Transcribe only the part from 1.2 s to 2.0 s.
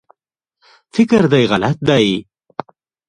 دی غلط